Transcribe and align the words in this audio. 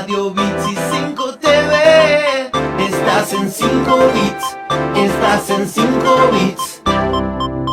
Radio 0.00 0.30
Bits 0.30 0.66
y 0.72 0.76
5 0.96 1.34
TV. 1.40 2.50
Estás 2.78 3.34
en 3.34 3.50
5 3.50 3.98
bits, 4.14 4.56
estás 4.96 5.50
en 5.50 5.68
5 5.68 6.30
bits. 6.32 6.82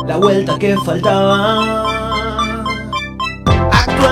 La 0.06 0.18
vuelta 0.18 0.58
que 0.58 0.76
faltaba. 0.84 1.97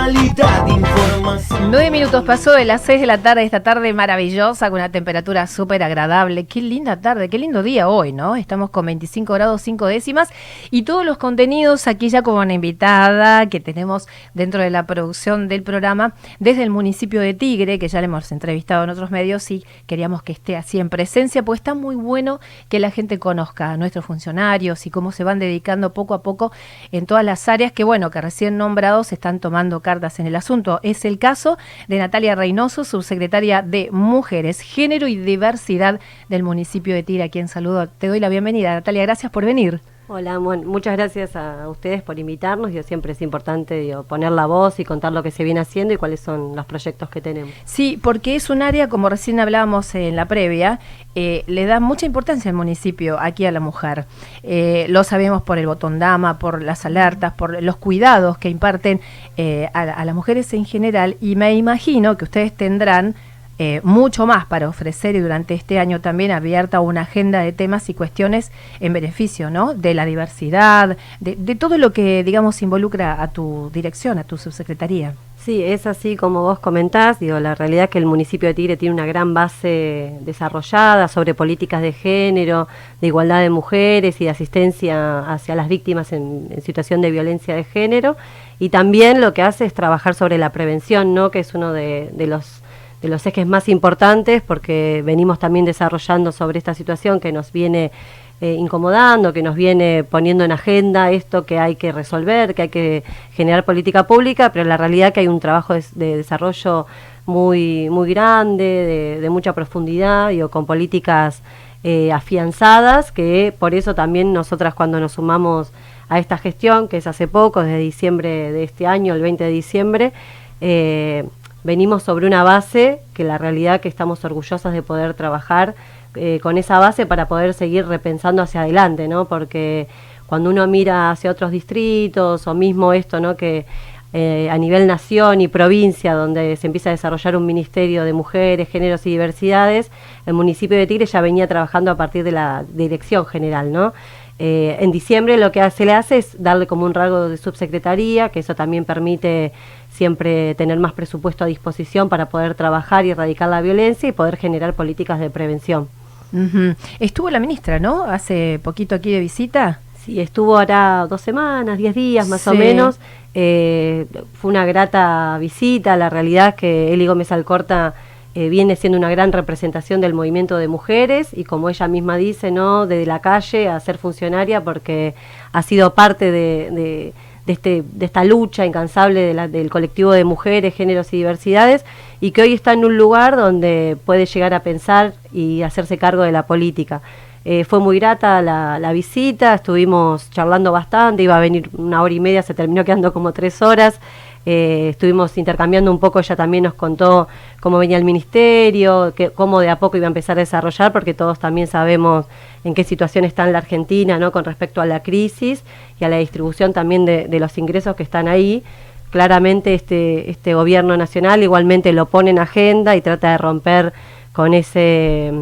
Actualidad, 0.06 0.69
información. 0.69 1.71
Nueve 1.72 1.90
minutos 1.90 2.22
pasó 2.24 2.53
de 2.53 2.64
las 2.64 2.82
seis 2.82 3.01
de 3.01 3.08
la 3.08 3.19
tarde, 3.19 3.42
esta 3.42 3.64
tarde 3.64 3.92
maravillosa, 3.92 4.71
con 4.71 4.78
una 4.78 4.92
temperatura 4.92 5.49
súper 5.49 5.82
agradable. 5.82 6.46
Qué 6.46 6.63
linda 6.63 7.01
tarde, 7.01 7.28
qué 7.28 7.40
lindo 7.40 7.64
día 7.64 7.88
hoy, 7.88 8.13
¿no? 8.13 8.37
Estamos 8.37 8.71
con 8.71 8.87
25 8.87 9.35
grados 9.35 9.63
5 9.63 9.87
décimas 9.87 10.28
y 10.71 10.82
todos 10.82 11.04
los 11.04 11.19
contenidos 11.19 11.88
aquí 11.88 12.08
ya 12.08 12.22
como 12.22 12.38
una 12.38 12.54
invitada 12.54 13.46
que 13.46 13.58
tenemos 13.58 14.06
dentro 14.32 14.63
de 14.63 14.71
la 14.71 14.87
producción 14.87 15.49
del 15.49 15.64
programa 15.64 16.14
desde 16.38 16.62
el 16.62 16.70
municipio 16.70 17.20
de 17.20 17.34
Tigre, 17.34 17.80
que 17.80 17.88
ya 17.88 18.00
le 18.00 18.04
hemos 18.04 18.30
entrevistado 18.30 18.84
en 18.84 18.91
otros 18.91 19.10
medios 19.10 19.50
y 19.50 19.64
queríamos 19.88 20.23
que 20.23 20.30
esté 20.30 20.54
así 20.56 20.78
en 20.78 20.88
presencia, 20.88 21.42
pues 21.42 21.59
está 21.59 21.74
muy 21.74 21.96
bueno 21.96 22.38
que 22.68 22.78
la 22.78 22.92
gente 22.92 23.18
conozca 23.18 23.73
a 23.73 23.77
nuestros 23.77 24.04
funcionarios 24.04 24.86
y 24.86 24.91
cómo 24.91 25.10
se 25.10 25.24
van 25.24 25.41
dedicando 25.41 25.92
poco 25.92 26.14
a 26.14 26.23
poco 26.23 26.52
en 26.92 27.06
todas 27.06 27.24
las 27.24 27.48
áreas 27.48 27.73
que, 27.73 27.82
bueno, 27.82 28.12
que 28.12 28.20
recién 28.20 28.56
nombrados 28.56 29.10
están 29.12 29.41
tomando 29.41 29.80
en 30.18 30.27
el 30.27 30.36
asunto. 30.36 30.80
Es 30.82 31.05
el 31.05 31.18
caso 31.18 31.59
de 31.88 31.98
Natalia 31.98 32.34
Reynoso, 32.34 32.84
subsecretaria 32.84 33.62
de 33.62 33.88
Mujeres, 33.91 34.60
Género 34.60 35.09
y 35.09 35.16
Diversidad 35.16 36.00
del 36.28 36.42
municipio 36.42 36.95
de 36.95 37.02
Tira, 37.02 37.24
a 37.24 37.28
quien 37.28 37.48
saludo. 37.48 37.88
Te 37.88 38.09
doy 38.09 38.20
la 38.20 38.28
bienvenida, 38.28 38.74
Natalia, 38.74 39.02
gracias 39.02 39.32
por 39.32 39.45
venir. 39.45 39.80
Hola, 40.09 40.38
bueno, 40.38 40.69
muchas 40.69 40.96
gracias 40.96 41.34
a 41.34 41.69
ustedes 41.69 42.01
por 42.01 42.16
invitarnos. 42.20 42.73
Yo 42.73 42.84
siempre 42.84 43.10
es 43.10 43.23
importante 43.23 43.92
poner 44.06 44.30
la 44.30 44.47
voz 44.47 44.78
y 44.78 44.84
contar 44.84 45.12
lo 45.12 45.20
que 45.24 45.33
se 45.33 45.42
viene 45.42 45.59
haciendo 45.59 45.95
y 45.95 45.97
cuáles 45.97 46.20
son 46.20 46.55
los 46.55 46.64
proyectos 46.64 47.09
que 47.09 47.20
tenemos. 47.20 47.52
Sí, 47.64 47.98
porque 48.01 48.37
es 48.37 48.48
un 48.48 48.62
área, 48.62 48.88
como 48.88 49.09
recién 49.09 49.41
hablábamos 49.41 49.92
en 49.97 50.14
la 50.14 50.27
previa, 50.27 50.78
eh, 51.16 51.42
le 51.48 51.67
da 51.67 51.80
mucha 51.80 52.06
importancia 52.06 52.48
al 52.48 52.56
municipio 52.56 53.19
aquí 53.19 53.47
a 53.47 53.50
la 53.50 53.58
mujer. 53.58 54.05
Eh, 54.45 54.86
lo 54.91 55.03
sabemos 55.03 55.42
por 55.42 55.58
el 55.58 55.67
botón 55.67 55.98
dama, 55.98 56.39
por 56.39 56.62
las 56.62 56.86
alertas, 56.86 57.33
por 57.33 57.61
los 57.61 57.75
cuidados 57.75 58.39
que 58.39 58.48
imparten 58.48 59.00
eh, 59.36 59.69
a 59.73 60.05
las 60.05 60.14
mujeres 60.14 60.55
en 60.55 60.67
general 60.67 61.17
y 61.20 61.34
me 61.34 61.52
imagino 61.56 62.17
que 62.17 62.23
ustedes 62.23 62.52
tendrán 62.52 63.17
eh, 63.58 63.80
mucho 63.82 64.26
más 64.26 64.44
para 64.44 64.68
ofrecer 64.68 65.16
y 65.16 65.20
durante 65.20 65.54
este 65.54 65.78
año 65.78 66.02
también 66.02 66.30
abierta 66.30 66.80
una 66.80 67.02
agenda 67.02 67.40
de 67.40 67.52
temas 67.52 67.88
y 67.88 67.94
cuestiones 67.94 68.52
en 68.80 68.92
beneficio 68.92 69.48
¿no? 69.50 69.72
de 69.72 69.94
la 69.94 70.04
diversidad, 70.04 70.98
de, 71.20 71.36
de 71.36 71.54
todo 71.54 71.78
lo 71.78 71.92
que, 71.92 72.22
digamos, 72.22 72.60
involucra 72.60 73.22
a 73.22 73.28
tu 73.28 73.70
dirección, 73.72 74.18
a 74.18 74.24
tu 74.24 74.36
subsecretaría. 74.36 75.14
Sí, 75.38 75.62
es 75.62 75.86
así 75.86 76.16
como 76.16 76.42
vos 76.42 76.58
comentás, 76.58 77.20
digo, 77.20 77.38
la 77.40 77.54
realidad 77.54 77.84
es 77.84 77.90
que 77.90 77.98
el 77.98 78.04
municipio 78.04 78.48
de 78.48 78.54
Tigre 78.54 78.77
tiene 78.77 78.92
una 78.92 79.06
gran 79.06 79.32
base 79.32 80.12
desarrollada 80.22 81.08
sobre 81.08 81.34
políticas 81.34 81.80
de 81.82 81.92
género, 81.92 82.66
de 83.00 83.06
igualdad 83.06 83.40
de 83.42 83.50
mujeres 83.50 84.20
y 84.20 84.24
de 84.24 84.30
asistencia 84.30 85.20
hacia 85.20 85.54
las 85.54 85.68
víctimas 85.68 86.12
en, 86.12 86.48
situación 86.62 87.00
de 87.00 87.10
violencia 87.12 87.54
de 87.54 87.64
género, 87.64 88.16
y 88.58 88.70
también 88.70 89.20
lo 89.20 89.32
que 89.34 89.42
hace 89.42 89.64
es 89.64 89.72
trabajar 89.72 90.14
sobre 90.14 90.36
la 90.36 90.50
prevención, 90.50 91.14
¿no? 91.14 91.30
que 91.30 91.38
es 91.38 91.54
uno 91.54 91.72
de 91.72 92.27
los 92.27 92.62
de 93.02 93.08
los 93.08 93.27
ejes 93.27 93.47
más 93.47 93.69
importantes 93.69 94.42
porque 94.42 95.02
venimos 95.05 95.39
también 95.39 95.64
desarrollando 95.64 96.33
sobre 96.33 96.58
esta 96.58 96.75
situación 96.75 97.20
que 97.20 97.33
nos 97.33 97.52
viene 97.52 97.92
eh, 98.41 98.52
incomodando, 98.52 99.33
que 99.33 99.42
nos 99.42 99.55
viene 99.55 100.05
poniendo 100.05 100.44
en 100.44 100.52
agenda 100.52 101.11
esto 101.11 101.47
que 101.47 101.58
hay 101.58 101.77
que 101.77 101.92
resolver, 101.92 102.55
que 102.55 102.62
hay 102.62 102.69
que 102.69 103.05
generar 103.33 103.64
política 103.64 104.06
pública, 104.06 104.52
pero 104.52 104.64
la 104.64 104.77
realidad 104.77 105.12
que 105.12 105.20
hay 105.20 105.28
un 105.28 105.41
trabajo 105.41 105.74
de, 105.74 105.84
de 105.94 106.17
desarrollo 106.19 106.86
muy, 107.24 107.89
muy 107.91 108.11
grande, 108.11 108.64
de, 108.64 109.20
de 109.20 109.30
mucha 109.30 109.52
profundidad, 109.52 110.28
digo, 110.30 110.50
con 110.50 110.67
políticas 110.67 111.42
eh, 111.89 112.12
afianzadas, 112.12 113.12
que 113.12 113.55
por 113.56 113.74
eso 113.74 113.94
también 113.94 114.33
nosotras 114.33 114.74
cuando 114.74 114.98
nos 114.98 115.12
sumamos 115.12 115.70
a 116.08 116.18
esta 116.18 116.36
gestión, 116.36 116.89
que 116.89 116.96
es 116.96 117.07
hace 117.07 117.28
poco, 117.28 117.63
desde 117.63 117.78
diciembre 117.78 118.51
de 118.52 118.64
este 118.64 118.86
año, 118.86 119.14
el 119.14 119.23
20 119.23 119.45
de 119.45 119.51
diciembre, 119.51 120.13
eh, 120.61 121.24
venimos 121.66 122.04
sobre 122.04 122.27
una 122.27 122.44
base 122.44 123.00
que 123.12 123.24
la 123.24 123.38
realidad 123.38 123.80
que 123.80 123.88
estamos 123.88 124.24
orgullosas 124.24 124.72
de 124.72 124.82
poder 124.82 125.14
trabajar 125.14 125.74
eh, 126.14 126.38
con 126.40 126.56
esa 126.58 126.78
base 126.78 127.06
para 127.06 127.27
poder 127.27 127.52
seguir 127.54 127.86
repensando 127.86 128.41
hacia 128.41 128.62
adelante, 128.62 129.09
¿no? 129.09 129.27
Porque 129.27 129.88
cuando 130.27 130.49
uno 130.50 130.66
mira 130.69 131.10
hacia 131.10 131.31
otros 131.31 131.50
distritos 131.50 132.47
o 132.47 132.54
mismo 132.54 132.93
esto, 132.93 133.19
¿no? 133.19 133.37
Que 133.37 133.66
eh, 134.12 134.49
a 134.49 134.56
nivel 134.56 134.87
nación 134.87 135.41
y 135.41 135.49
provincia, 135.49 136.15
donde 136.15 136.54
se 136.56 136.69
empieza 136.69 136.91
a 136.91 136.93
desarrollar 136.93 137.37
un 137.37 137.44
ministerio 137.44 138.04
de 138.04 138.12
mujeres, 138.12 138.69
géneros 138.69 139.04
y 139.04 139.10
diversidades, 139.10 139.91
el 140.25 140.34
municipio 140.34 140.78
de 140.78 140.87
Tigre 140.87 141.06
ya 141.06 141.21
venía 141.21 141.48
trabajando 141.48 141.91
a 141.91 141.97
partir 141.97 142.22
de 142.22 142.33
la 142.33 142.65
dirección 142.72 143.27
general, 143.27 143.72
¿no? 143.72 143.93
Eh, 144.38 144.77
en 144.81 144.93
diciembre 144.93 145.38
lo 145.38 145.50
que 145.50 145.69
se 145.71 145.87
le 145.87 145.94
hace 145.94 146.19
es 146.19 146.43
darle 146.43 146.66
como 146.66 146.84
un 146.84 146.93
rasgo 146.93 147.31
de 147.31 147.38
subsecretaría, 147.38 148.28
que 148.28 148.41
eso 148.41 148.54
también 148.54 148.84
permite 148.84 149.53
siempre 149.97 150.55
tener 150.55 150.79
más 150.79 150.93
presupuesto 150.93 151.45
a 151.45 151.47
disposición 151.47 152.09
para 152.09 152.27
poder 152.27 152.55
trabajar 152.55 153.07
y 153.07 153.11
erradicar 153.11 153.49
la 153.49 153.62
violencia 153.62 154.09
y 154.09 154.12
poder 154.12 154.37
generar 154.37 154.75
políticas 154.75 155.19
de 155.19 155.31
prevención. 155.31 155.89
Uh 156.33 156.39
-huh. 156.39 156.77
Estuvo 157.01 157.31
la 157.31 157.41
ministra, 157.41 157.79
¿no? 157.79 158.05
Hace 158.05 158.61
poquito 158.62 158.95
aquí 158.95 159.11
de 159.11 159.21
visita. 159.21 159.81
Sí, 160.05 160.21
estuvo 160.21 160.59
ahora 160.59 161.07
dos 161.09 161.21
semanas, 161.21 161.79
diez 161.79 161.95
días 161.95 162.29
más 162.29 162.43
sí. 162.43 162.51
o 162.51 162.55
menos. 162.55 162.99
Eh, 163.34 164.07
fue 164.34 164.51
una 164.51 164.65
grata 164.65 165.37
visita. 165.39 165.97
La 165.97 166.11
realidad 166.11 166.49
es 166.49 166.55
que 166.55 166.93
Eli 166.93 167.07
Gómez 167.07 167.33
Alcorta 167.33 167.95
eh, 168.34 168.49
viene 168.49 168.77
siendo 168.77 168.99
una 168.99 169.11
gran 169.11 169.33
representación 169.33 170.01
del 170.01 170.13
movimiento 170.13 170.59
de 170.59 170.69
mujeres 170.69 171.28
y 171.33 171.45
como 171.45 171.69
ella 171.71 171.89
misma 171.89 172.17
dice, 172.19 172.51
¿no? 172.51 172.87
Desde 172.87 173.07
la 173.07 173.21
calle 173.21 173.69
a 173.69 173.81
ser 173.81 173.97
funcionaria 173.99 174.61
porque 174.63 175.15
ha 175.53 175.63
sido 175.63 175.95
parte 175.95 176.31
de, 176.31 176.71
de 176.71 177.13
de, 177.47 177.53
este, 177.53 177.83
de 177.84 178.07
esta 178.07 178.25
lucha 178.25 178.67
incansable 178.67 179.21
de 179.21 179.34
la, 179.34 179.49
del 179.49 179.71
colectivo 179.71 180.12
de 180.12 180.25
mujeres, 180.25 180.75
géneros 180.75 181.12
y 181.12 181.19
diversidades, 181.19 181.84
y 182.21 182.33
que 182.33 182.43
hoy 182.43 182.55
está 182.55 182.73
en 182.73 182.84
un 182.84 182.97
lugar 182.97 183.37
donde 183.37 183.97
puede 184.05 184.27
llegar 184.27 184.55
a 184.55 184.61
pensar 184.61 185.15
y 185.33 185.62
hacerse 185.62 185.99
cargo 185.99 186.23
de 186.23 186.33
la 186.33 186.47
política. 186.47 187.03
Eh, 187.45 187.65
fue 187.65 187.79
muy 187.79 188.01
grata 188.01 188.43
la, 188.43 188.81
la, 188.81 188.93
visita, 188.93 189.55
estuvimos 189.55 190.31
charlando 190.31 190.73
bastante, 190.73 191.23
iba 191.23 191.37
a 191.37 191.41
venir 191.41 191.71
una 191.75 192.03
hora 192.03 192.12
y 192.12 192.19
media, 192.19 192.43
se 192.43 192.55
terminó 192.55 192.84
quedando 192.84 193.12
como 193.12 193.33
tres 193.33 193.63
horas. 193.63 194.01
Eh, 194.49 194.91
estuvimos 194.91 195.37
intercambiando 195.39 195.91
un 195.91 195.99
poco, 195.99 196.21
ella 196.21 196.37
también 196.37 196.62
nos 196.62 196.75
contó 196.75 197.27
cómo 197.61 197.79
venía 197.79 197.99
el 197.99 198.05
ministerio, 198.05 199.12
que, 199.17 199.31
cómo 199.31 199.59
de 199.59 199.69
a 199.69 199.81
poco 199.81 199.97
iba 199.97 200.07
a 200.07 200.09
empezar 200.09 200.39
a 200.39 200.41
desarrollar, 200.41 200.93
porque 200.93 201.15
todos 201.15 201.41
también 201.41 201.67
sabemos 201.67 202.27
en 202.62 202.73
qué 202.73 202.84
situación 202.84 203.25
está 203.25 203.45
en 203.45 203.53
la 203.53 203.59
Argentina 203.59 204.21
¿no? 204.21 204.31
con 204.31 204.45
respecto 204.45 204.81
a 204.81 204.87
la 204.87 205.03
crisis 205.03 205.65
y 205.99 206.05
a 206.05 206.09
la 206.09 206.19
distribución 206.19 206.73
también 206.73 207.05
de, 207.05 207.27
de 207.27 207.41
los 207.41 207.59
ingresos 207.59 207.97
que 207.97 208.05
están 208.05 208.29
ahí. 208.29 208.62
Claramente 209.11 209.75
este, 209.75 210.31
este 210.31 210.55
gobierno 210.55 210.97
nacional 210.97 211.43
igualmente 211.43 211.93
lo 211.93 212.07
pone 212.07 212.31
en 212.31 212.39
agenda 212.39 212.95
y 212.95 213.01
trata 213.01 213.33
de 213.33 213.39
romper 213.39 213.93
con, 214.33 214.55
ese, 214.55 215.33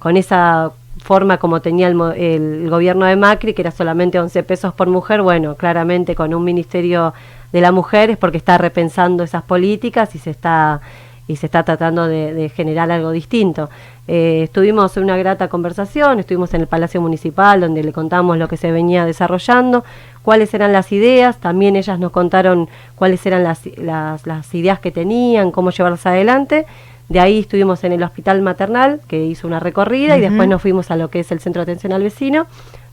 con 0.00 0.16
esa 0.16 0.72
forma 1.02 1.38
como 1.38 1.60
tenía 1.60 1.88
el, 1.88 2.00
el, 2.16 2.70
gobierno 2.70 3.06
de 3.06 3.16
Macri, 3.16 3.54
que 3.54 3.62
era 3.62 3.70
solamente 3.70 4.18
11 4.18 4.42
pesos 4.42 4.74
por 4.74 4.88
mujer, 4.88 5.22
bueno, 5.22 5.54
claramente 5.54 6.14
con 6.14 6.34
un 6.34 6.44
ministerio 6.44 7.14
de 7.52 7.60
la 7.60 7.72
mujer 7.72 8.10
es 8.10 8.16
porque 8.16 8.36
está 8.36 8.58
repensando 8.58 9.24
esas 9.24 9.42
políticas 9.42 10.14
y 10.14 10.18
se 10.18 10.30
está 10.30 10.80
y 11.28 11.36
se 11.36 11.44
está 11.44 11.62
tratando 11.62 12.08
de, 12.08 12.50
generar 12.56 12.90
algo 12.90 13.10
distinto. 13.10 13.68
Eh, 14.08 14.44
estuvimos 14.44 14.96
en 14.96 15.04
una 15.04 15.18
grata 15.18 15.48
conversación, 15.48 16.18
estuvimos 16.18 16.54
en 16.54 16.62
el 16.62 16.66
Palacio 16.66 17.02
Municipal 17.02 17.60
donde 17.60 17.84
le 17.84 17.92
contamos 17.92 18.38
lo 18.38 18.48
que 18.48 18.56
se 18.56 18.72
venía 18.72 19.04
desarrollando, 19.04 19.84
cuáles 20.22 20.54
eran 20.54 20.72
las 20.72 20.90
ideas, 20.90 21.36
también 21.36 21.76
ellas 21.76 21.98
nos 21.98 22.12
contaron 22.12 22.70
cuáles 22.96 23.24
eran 23.26 23.44
las, 23.44 23.66
las, 23.76 24.26
las 24.26 24.54
ideas 24.54 24.80
que 24.80 24.90
tenían, 24.90 25.50
cómo 25.50 25.70
llevarlas 25.70 26.06
adelante. 26.06 26.64
De 27.08 27.20
ahí 27.20 27.38
estuvimos 27.40 27.84
en 27.84 27.92
el 27.92 28.02
hospital 28.02 28.42
maternal, 28.42 29.00
que 29.08 29.24
hizo 29.24 29.46
una 29.46 29.60
recorrida, 29.60 30.14
uh 30.14 30.16
-huh. 30.16 30.18
y 30.18 30.22
después 30.22 30.48
nos 30.48 30.60
fuimos 30.60 30.90
a 30.90 30.96
lo 30.96 31.08
que 31.08 31.20
es 31.20 31.32
el 31.32 31.40
centro 31.40 31.64
de 31.64 31.72
atención 31.72 31.92
al 31.92 32.02
vecino, 32.02 32.46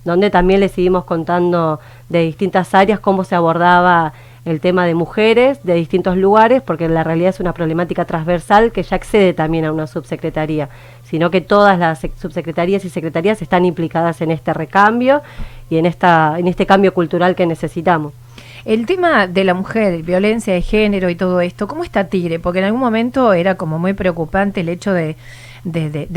donde 0.06 0.30
también 0.30 0.60
le 0.62 0.70
seguimos 0.70 1.04
contando 1.04 1.80
de 2.10 2.22
distintas 2.22 2.74
áreas 2.74 3.00
cómo 3.00 3.24
se 3.24 3.36
abordaba 3.36 4.14
el 4.46 4.60
tema 4.60 4.86
de 4.86 4.94
mujeres 4.94 5.64
de 5.64 5.74
distintos 5.74 6.16
lugares, 6.18 6.62
porque 6.62 6.88
la 6.88 7.04
realidad 7.04 7.32
es 7.32 7.40
una 7.40 7.54
problemática 7.54 8.06
transversal 8.06 8.72
que 8.72 8.84
ya 8.84 8.96
accede 8.96 9.34
también 9.34 9.66
a 9.66 9.72
una 9.72 9.88
subsecretaría, 9.88 10.70
sino 11.04 11.32
que 11.32 11.42
todas 11.42 11.78
las 11.80 12.00
subsecretarías 12.22 12.86
y 12.86 12.90
secretarías 12.90 13.42
están 13.42 13.66
implicadas 13.66 14.22
en 14.22 14.30
este 14.30 14.54
recambio 14.54 15.24
y 15.70 15.78
en, 15.78 15.88
esta, 15.88 16.36
en 16.38 16.48
este 16.48 16.68
cambio 16.68 16.94
cultural 16.94 17.36
que 17.36 17.48
necesitamos. 17.48 18.14
El 18.66 18.88
tema 18.88 19.28
de 19.28 19.44
la 19.44 19.54
mujer, 19.54 20.02
violencia 20.02 20.52
de 20.52 20.64
género 20.64 21.12
y 21.12 21.16
todo 21.16 21.40
esto, 21.40 21.68
¿cómo 21.68 21.84
está 21.84 22.06
Tigre? 22.06 22.40
Porque 22.40 22.58
en 22.60 22.66
algún 22.66 22.82
momento 22.82 23.32
era 23.32 23.54
como 23.54 23.78
muy 23.78 23.94
preocupante 23.94 24.62
el 24.62 24.70
hecho 24.70 24.92
de, 24.92 25.16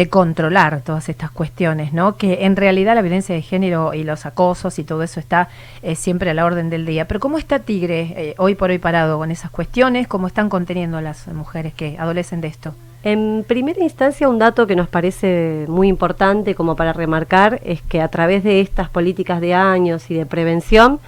controlar 0.09 0.81
todas 0.81 1.11
estas 1.11 1.31
cuestiones, 1.31 1.93
¿no? 1.93 2.17
Que 2.17 2.47
en 2.47 2.57
realidad 2.57 2.95
la 2.95 3.03
violencia 3.03 3.35
de 3.35 3.43
género 3.43 3.93
y 3.93 4.03
los 4.03 4.25
acosos 4.25 4.79
y 4.79 4.85
todo 4.85 5.03
eso 5.03 5.21
está 5.21 5.51
eh, 5.83 5.95
siempre 5.95 6.31
a 6.31 6.35
la 6.35 6.47
orden 6.47 6.71
del 6.71 6.87
día. 6.87 7.07
Pero 7.07 7.21
¿cómo 7.21 7.37
está 7.37 7.59
Tigre 7.59 8.15
eh, 8.17 8.35
hoy 8.39 8.55
por 8.55 8.71
hoy 8.71 8.79
parado 8.79 9.19
con 9.19 9.31
esas 9.31 9.51
cuestiones? 9.51 10.09
¿Cómo 10.09 10.27
están 10.27 10.49
conteniendo 10.49 11.03
las 11.03 11.27
mujeres 11.29 11.75
que 11.75 11.97
adolecen 11.99 12.41
de 12.41 12.49
esto? 12.49 12.75
En 13.03 13.45
primera 13.47 13.83
instancia, 13.83 14.27
un 14.27 14.39
dato 14.39 14.67
que 14.67 14.75
nos 14.75 14.89
parece 14.89 15.67
muy 15.69 15.89
importante 15.89 16.55
como 16.55 16.77
para 16.77 16.95
remarcar 16.95 17.61
es 17.63 17.83
que 17.83 18.01
a 18.01 18.09
través 18.09 18.43
de 18.43 18.63
estas 18.63 18.89
políticas 18.89 19.43
de 19.43 19.53
años 19.53 20.11
y 20.11 20.15
de 20.15 20.25
prevención, 20.25 20.99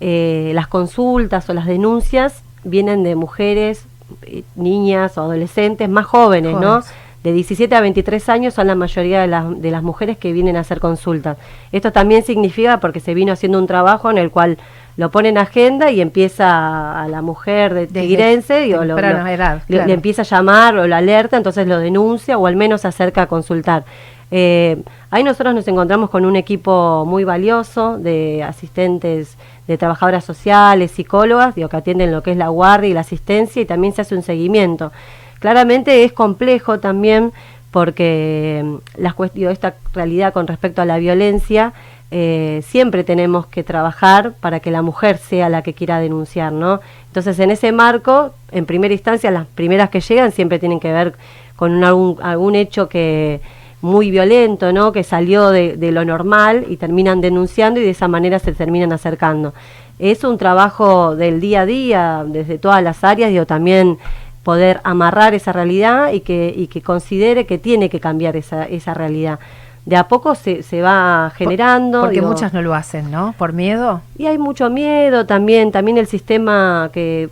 eh, 0.00 0.52
las 0.54 0.66
consultas 0.68 1.48
o 1.50 1.54
las 1.54 1.66
denuncias 1.66 2.42
vienen 2.64 3.02
de 3.02 3.16
mujeres, 3.16 3.84
eh, 4.22 4.42
niñas 4.56 5.18
o 5.18 5.22
adolescentes 5.22 5.88
más 5.88 6.06
jóvenes, 6.06 6.54
¿no? 6.54 6.82
De 7.24 7.32
17 7.32 7.74
a 7.74 7.80
23 7.80 8.28
años 8.28 8.54
son 8.54 8.68
la 8.68 8.76
mayoría 8.76 9.20
de 9.20 9.26
las, 9.26 9.60
de 9.60 9.70
las 9.72 9.82
mujeres 9.82 10.16
que 10.16 10.32
vienen 10.32 10.56
a 10.56 10.60
hacer 10.60 10.78
consultas. 10.78 11.36
Esto 11.72 11.90
también 11.90 12.22
significa 12.22 12.78
porque 12.78 13.00
se 13.00 13.12
vino 13.12 13.32
haciendo 13.32 13.58
un 13.58 13.66
trabajo 13.66 14.08
en 14.10 14.18
el 14.18 14.30
cual 14.30 14.56
lo 14.96 15.10
pone 15.10 15.28
en 15.28 15.38
agenda 15.38 15.90
y 15.90 16.00
empieza 16.00 17.02
a 17.02 17.06
la 17.08 17.22
mujer 17.22 17.74
de 17.74 17.86
Tigrense 17.86 18.66
y 18.66 18.72
lo, 18.72 18.84
le 18.84 19.92
empieza 19.92 20.22
a 20.22 20.24
llamar 20.24 20.76
o 20.76 20.86
lo 20.86 20.96
alerta, 20.96 21.36
entonces 21.36 21.68
lo 21.68 21.78
denuncia 21.78 22.36
o 22.36 22.46
al 22.46 22.56
menos 22.56 22.80
se 22.80 22.88
acerca 22.88 23.22
a 23.22 23.26
consultar. 23.26 23.84
Eh, 24.30 24.82
ahí 25.10 25.22
nosotros 25.22 25.54
nos 25.54 25.66
encontramos 25.68 26.10
con 26.10 26.24
un 26.24 26.36
equipo 26.36 27.04
muy 27.06 27.24
valioso 27.24 27.96
de 27.96 28.42
asistentes, 28.42 29.36
de 29.68 29.78
trabajadoras 29.78 30.24
sociales, 30.24 30.90
psicólogas, 30.90 31.54
digo, 31.54 31.68
que 31.68 31.76
atienden 31.76 32.10
lo 32.10 32.22
que 32.22 32.32
es 32.32 32.36
la 32.36 32.48
guardia 32.48 32.88
y 32.88 32.94
la 32.94 33.00
asistencia 33.00 33.62
y 33.62 33.66
también 33.66 33.94
se 33.94 34.00
hace 34.00 34.16
un 34.16 34.22
seguimiento. 34.22 34.90
Claramente 35.38 36.04
es 36.04 36.12
complejo 36.12 36.80
también 36.80 37.32
porque 37.70 38.62
mm, 38.64 38.76
la 38.96 39.12
cuestión, 39.12 39.52
esta 39.52 39.74
realidad 39.92 40.32
con 40.32 40.46
respecto 40.46 40.82
a 40.82 40.86
la 40.86 40.98
violencia, 40.98 41.74
eh, 42.10 42.62
siempre 42.66 43.04
tenemos 43.04 43.46
que 43.46 43.62
trabajar 43.62 44.32
para 44.40 44.60
que 44.60 44.70
la 44.70 44.80
mujer 44.80 45.18
sea 45.18 45.50
la 45.50 45.62
que 45.62 45.74
quiera 45.74 46.00
denunciar, 46.00 46.50
¿no? 46.50 46.80
Entonces, 47.08 47.38
en 47.38 47.50
ese 47.50 47.70
marco, 47.70 48.32
en 48.50 48.64
primera 48.64 48.94
instancia, 48.94 49.30
las 49.30 49.46
primeras 49.46 49.90
que 49.90 50.00
llegan 50.00 50.32
siempre 50.32 50.58
tienen 50.58 50.80
que 50.80 50.90
ver 50.90 51.14
con 51.56 51.84
algún, 51.84 52.16
algún 52.22 52.54
hecho 52.54 52.88
que 52.88 53.42
muy 53.80 54.10
violento, 54.10 54.72
¿no? 54.72 54.92
Que 54.92 55.04
salió 55.04 55.50
de, 55.50 55.76
lo 55.92 56.04
normal 56.04 56.66
y 56.68 56.76
terminan 56.76 57.20
denunciando 57.20 57.80
y 57.80 57.84
de 57.84 57.90
esa 57.90 58.08
manera 58.08 58.38
se 58.38 58.52
terminan 58.52 58.92
acercando. 58.92 59.54
Es 59.98 60.24
un 60.24 60.38
trabajo 60.38 61.16
del 61.16 61.40
día 61.40 61.62
a 61.62 61.66
día, 61.66 62.24
desde 62.26 62.58
todas 62.58 62.82
las 62.82 63.02
áreas, 63.04 63.30
digo, 63.30 63.46
también 63.46 63.98
poder 64.42 64.80
amarrar 64.84 65.34
esa 65.34 65.52
realidad 65.52 66.12
y 66.12 66.20
que, 66.20 66.52
y 66.56 66.68
que 66.68 66.82
considere 66.82 67.46
que 67.46 67.58
tiene 67.58 67.90
que 67.90 68.00
cambiar 68.00 68.36
esa, 68.36 68.64
esa 68.64 68.94
realidad. 68.94 69.38
De 69.84 69.96
a 69.96 70.06
poco 70.06 70.34
se, 70.34 70.62
se 70.62 70.82
va 70.82 71.32
generando. 71.34 72.02
Porque 72.02 72.20
muchas 72.20 72.52
no 72.52 72.62
lo 72.62 72.74
hacen, 72.74 73.10
¿no? 73.10 73.34
¿Por 73.38 73.52
miedo? 73.52 74.02
Y 74.18 74.26
hay 74.26 74.38
mucho 74.38 74.70
miedo 74.70 75.24
también, 75.24 75.72
también 75.72 75.98
el 75.98 76.06
sistema 76.06 76.90
que 76.92 77.30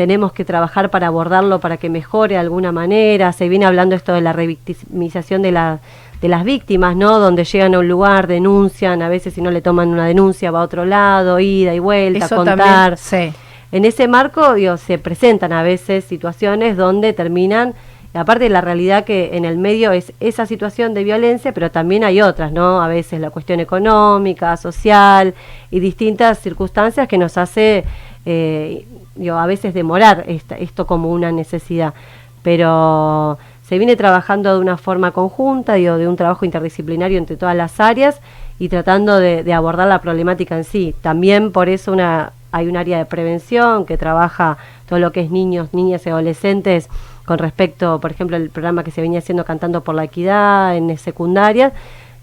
tenemos 0.00 0.32
que 0.32 0.46
trabajar 0.46 0.88
para 0.88 1.08
abordarlo 1.08 1.60
para 1.60 1.76
que 1.76 1.90
mejore 1.90 2.36
de 2.36 2.40
alguna 2.40 2.72
manera. 2.72 3.34
Se 3.34 3.50
viene 3.50 3.66
hablando 3.66 3.94
esto 3.94 4.14
de 4.14 4.22
la 4.22 4.32
revictimización 4.32 5.42
de, 5.42 5.52
la, 5.52 5.80
de 6.22 6.28
las 6.28 6.42
víctimas, 6.42 6.96
¿no? 6.96 7.18
Donde 7.18 7.44
llegan 7.44 7.74
a 7.74 7.80
un 7.80 7.86
lugar, 7.86 8.26
denuncian, 8.26 9.02
a 9.02 9.10
veces 9.10 9.34
si 9.34 9.42
no 9.42 9.50
le 9.50 9.60
toman 9.60 9.90
una 9.90 10.06
denuncia 10.06 10.50
va 10.50 10.60
a 10.60 10.62
otro 10.62 10.86
lado, 10.86 11.38
ida 11.38 11.74
y 11.74 11.80
vuelta, 11.80 12.30
contar. 12.30 12.96
sí. 12.96 13.30
En 13.72 13.84
ese 13.84 14.08
marco 14.08 14.54
digo, 14.54 14.78
se 14.78 14.96
presentan 14.96 15.52
a 15.52 15.62
veces 15.62 16.06
situaciones 16.06 16.78
donde 16.78 17.12
terminan, 17.12 17.74
aparte 18.14 18.44
de 18.44 18.50
la 18.50 18.62
realidad 18.62 19.04
que 19.04 19.36
en 19.36 19.44
el 19.44 19.58
medio 19.58 19.92
es 19.92 20.14
esa 20.18 20.46
situación 20.46 20.94
de 20.94 21.04
violencia, 21.04 21.52
pero 21.52 21.70
también 21.70 22.04
hay 22.04 22.22
otras, 22.22 22.52
¿no? 22.52 22.80
A 22.80 22.88
veces 22.88 23.20
la 23.20 23.28
cuestión 23.28 23.60
económica, 23.60 24.56
social 24.56 25.34
y 25.70 25.78
distintas 25.78 26.38
circunstancias 26.38 27.06
que 27.06 27.18
nos 27.18 27.36
hace 27.36 27.84
eh, 28.26 28.86
a 29.32 29.46
veces 29.46 29.74
demorar 29.74 30.24
esto 30.26 30.86
como 30.86 31.10
una 31.10 31.32
necesidad, 31.32 31.94
pero 32.42 33.38
se 33.70 33.78
viene 33.78 33.96
trabajando 33.96 34.54
de 34.54 34.60
una 34.60 34.76
forma 34.76 35.12
conjunta, 35.12 35.74
digo, 35.74 35.96
de 35.96 36.08
un 36.08 36.16
trabajo 36.16 36.44
interdisciplinario 36.44 37.18
entre 37.18 37.36
todas 37.36 37.54
las 37.54 37.78
áreas 37.78 38.20
y 38.58 38.68
tratando 38.68 39.18
de, 39.18 39.52
abordar 39.52 39.86
la 39.88 40.00
problemática 40.00 40.56
en 40.56 40.64
sí. 40.64 40.94
También 41.02 41.52
por 41.52 41.68
eso 41.68 41.92
una, 41.92 42.32
hay 42.50 42.66
un 42.66 42.76
área 42.76 42.98
de 42.98 43.04
prevención 43.04 43.86
que 43.86 43.96
trabaja 43.96 44.58
todo 44.88 44.98
lo 44.98 45.12
que 45.12 45.20
es 45.20 45.30
niños, 45.30 45.72
niñas 45.72 46.04
y 46.04 46.10
adolescentes 46.10 46.88
con 47.24 47.38
respecto, 47.38 48.00
por 48.00 48.10
ejemplo, 48.10 48.36
el 48.36 48.50
programa 48.50 48.82
que 48.82 48.90
se 48.90 49.02
venía 49.02 49.20
haciendo 49.20 49.44
Cantando 49.44 49.84
por 49.84 49.94
la 49.94 50.02
Equidad 50.02 50.76
en 50.76 50.98
secundaria, 50.98 51.72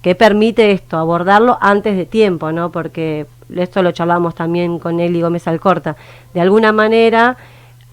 que 0.01 0.15
permite 0.15 0.71
esto, 0.71 0.97
abordarlo 0.97 1.57
antes 1.61 1.97
de 1.97 2.05
tiempo, 2.05 2.51
¿no? 2.51 2.71
Porque 2.71 3.25
esto 3.55 3.81
lo 3.81 3.91
charlamos 3.91 4.35
también 4.35 4.79
con 4.79 4.99
Eli 4.99 5.21
Gómez 5.21 5.47
Alcorta, 5.47 5.95
de 6.33 6.41
alguna 6.41 6.71
manera, 6.71 7.37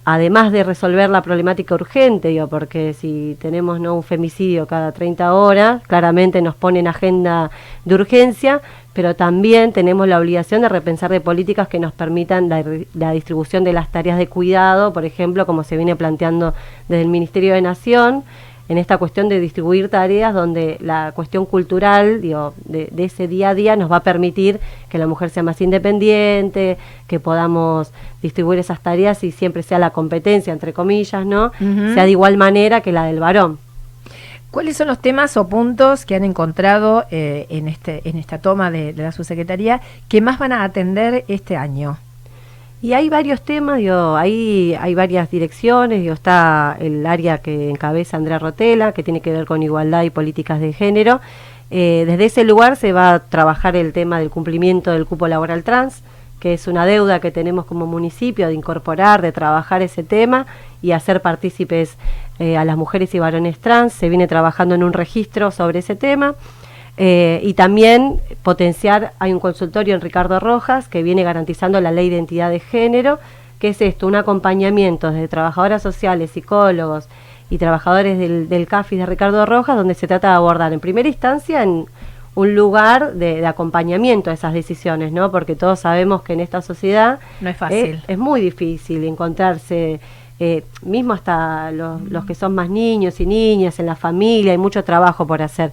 además 0.05 0.53
de 0.53 0.65
resolver 0.65 1.09
la 1.09 1.23
problemática 1.23 1.75
urgente, 1.75 2.29
digo, 2.29 2.49
porque 2.49 2.93
si 2.93 3.37
tenemos 3.41 3.81
¿no? 3.81 3.95
un 3.95 4.03
femicidio 4.03 4.67
cada 4.67 4.93
30 4.93 5.33
horas, 5.33 5.83
claramente 5.87 6.43
nos 6.43 6.55
pone 6.55 6.81
en 6.81 6.89
agenda 6.89 7.51
de 7.85 7.95
urgencia, 7.95 8.61
pero 8.93 9.17
también 9.17 9.73
tenemos 9.73 10.07
la 10.07 10.19
obligación 10.19 10.61
de 10.61 10.69
repensar 10.69 11.11
de 11.11 11.21
políticas 11.21 11.69
que 11.69 11.81
nos 11.81 11.93
permitan 11.93 12.49
la, 12.49 12.63
la, 12.95 13.13
distribución 13.13 13.65
de 13.65 13.73
las 13.73 13.91
tareas 13.91 14.19
de 14.19 14.29
cuidado, 14.29 14.93
por 14.93 15.05
ejemplo, 15.05 15.47
como 15.47 15.65
se 15.65 15.77
viene 15.77 15.97
planteando 15.97 16.55
desde 16.89 17.03
el 17.03 17.09
Ministerio 17.09 17.55
de 17.55 17.63
Nación, 17.63 18.25
en 18.69 18.79
esta 18.79 18.97
cuestión 18.97 19.29
de 19.29 19.41
distribuir 19.41 19.89
tareas 19.89 20.33
donde 20.33 20.79
la 20.81 21.13
cuestión 21.13 21.45
cultural 21.45 22.21
digo, 22.21 22.55
de, 22.65 22.91
ese 22.97 23.29
día 23.29 23.51
a 23.51 23.55
día 23.55 23.77
nos 23.77 23.91
va 23.91 23.97
a 23.97 24.03
permitir 24.03 24.61
que 24.89 24.99
la 24.99 25.07
mujer 25.07 25.31
sea 25.31 25.43
más 25.43 25.61
independiente, 25.61 26.79
que 27.07 27.21
podamos 27.21 27.93
distribuir 28.23 28.59
esas 28.59 28.81
tareas 28.81 29.23
y 29.23 29.33
siempre 29.33 29.63
sea 29.63 29.79
la 29.79 29.91
competencia, 29.91 30.53
entre 30.53 30.73
comillas, 30.73 31.27
¿no? 31.27 31.53
Sea 31.59 32.05
de 32.05 32.11
igual 32.11 32.37
manera 32.37 32.81
que 32.81 32.93
la 32.93 33.05
del 33.05 33.21
varón. 33.21 33.59
¿Cuáles 34.51 34.77
son 34.77 34.87
los 34.87 35.01
temas 35.01 35.37
o 35.37 35.49
puntos 35.49 36.07
que 36.07 36.15
han 36.15 36.25
encontrado 36.25 37.05
eh, 37.11 37.47
en, 37.51 37.67
este, 37.67 38.09
en 38.09 38.17
esta 38.17 38.39
toma 38.39 38.71
de, 38.71 38.93
de 38.93 39.03
la 39.03 39.11
subsecretaría 39.11 39.81
que 40.09 40.21
más 40.21 40.39
van 40.39 40.53
a 40.53 40.63
atender 40.63 41.25
este 41.27 41.57
año? 41.57 41.99
Y 42.85 42.93
hay 42.93 43.09
varios 43.09 43.41
temas, 43.41 43.79
digo, 43.79 44.15
hay, 44.15 44.77
hay 44.79 44.95
varias 44.95 45.31
direcciones, 45.31 46.07
está 46.07 46.77
el 46.79 47.07
área 47.07 47.39
que 47.39 47.71
encabeza 47.71 48.19
Andrea 48.19 48.39
Rotela, 48.39 48.93
que 48.93 49.03
tiene 49.03 49.23
que 49.23 49.33
ver 49.33 49.47
con 49.47 49.63
igualdad 49.63 50.03
y 50.03 50.11
políticas 50.11 50.61
de 50.61 50.75
género. 50.75 51.23
Eh, 51.71 52.05
desde 52.07 52.27
ese 52.27 52.45
lugar 52.45 52.77
se 52.77 52.93
va 52.93 53.15
a 53.15 53.21
trabajar 53.21 53.75
el 53.75 53.95
tema 53.95 54.19
del 54.19 54.29
cumplimiento 54.29 54.91
del 54.91 55.07
cupo 55.07 55.29
laboral 55.29 55.65
trans, 55.65 56.03
que 56.41 56.53
es 56.53 56.67
una 56.67 56.85
deuda 56.85 57.21
que 57.21 57.31
tenemos 57.31 57.65
como 57.65 57.87
municipio 57.87 58.49
de 58.49 58.53
incorporar, 58.53 59.23
de 59.23 59.33
trabajar 59.33 59.81
ese 59.81 60.03
tema 60.03 60.45
y 60.83 60.93
hacer 60.93 61.23
partícipes 61.23 61.97
eh, 62.39 62.59
a 62.59 62.67
las 62.67 62.77
mujeres 62.77 63.15
y 63.15 63.19
varones 63.19 63.61
trans. 63.61 63.95
Se 63.95 64.11
viene 64.11 64.29
trabajando 64.29 64.75
en 64.75 64.85
un 64.85 64.93
registro 64.93 65.51
sobre 65.53 65.79
ese 65.79 65.97
tema. 65.97 66.35
Eh, 66.97 67.41
y 67.43 67.55
también 67.55 68.21
potenciar, 68.43 69.13
hay 69.19 69.33
un 69.33 69.41
consultorio 69.41 69.95
en 69.95 70.01
Ricardo 70.01 70.39
Rojas 70.39 70.89
que 70.89 71.03
viene 71.03 71.25
garantizando 71.25 71.81
la 71.81 71.91
ley 71.91 72.09
de 72.09 72.17
identidad 72.17 72.51
de 72.51 72.61
género, 72.61 73.19
que 73.59 73.69
es 73.69 73.81
esto, 73.81 74.07
un 74.07 74.15
acompañamiento 74.15 75.11
de 75.11 75.27
trabajadoras 75.27 75.83
sociales, 75.83 76.31
psicólogos 76.31 77.09
y 77.51 77.59
trabajadores 77.59 78.19
del, 78.19 78.49
del 78.49 78.67
CAFI 78.67 78.97
de 78.97 79.07
Ricardo 79.07 79.45
Rojas, 79.45 79.77
donde 79.77 79.95
se 79.95 80.07
trata 80.07 80.29
de 80.29 80.35
abordar 80.35 80.73
en 80.73 80.81
primera 80.81 81.09
instancia 81.09 81.63
en 81.63 81.87
un 82.35 82.55
lugar 82.55 83.15
de, 83.15 83.47
acompañamiento 83.47 84.31
a 84.31 84.35
esas 84.35 84.53
decisiones, 84.53 85.13
¿no? 85.13 85.31
Porque 85.31 85.55
todos 85.55 85.81
sabemos 85.81 86.23
que 86.23 86.33
en 86.33 86.41
esta 86.41 86.63
sociedad 86.63 87.21
no 87.41 87.51
es 87.51 87.57
fácil. 87.57 88.03
Es, 88.07 88.19
muy 88.19 88.41
difícil 88.41 89.05
encontrarse, 89.05 90.01
eh, 90.41 90.65
mismo 90.83 91.13
hasta 91.13 91.71
los, 91.71 92.03
los 92.03 92.25
que 92.25 92.35
son 92.35 92.55
más 92.55 92.69
niños 92.69 93.21
y 93.21 93.27
niñas 93.27 93.79
en 93.79 93.87
la 93.87 93.95
familia, 93.95 94.53
hay 94.53 94.59
mucho 94.59 94.83
trabajo 94.83 95.27
por 95.27 95.43
hacer 95.43 95.73